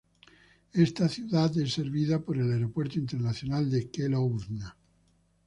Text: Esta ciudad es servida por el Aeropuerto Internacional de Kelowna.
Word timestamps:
Esta 0.73 1.07
ciudad 1.07 1.55
es 1.59 1.73
servida 1.73 2.17
por 2.17 2.35
el 2.35 2.51
Aeropuerto 2.51 2.97
Internacional 2.97 3.69
de 3.69 3.91
Kelowna. 3.91 4.75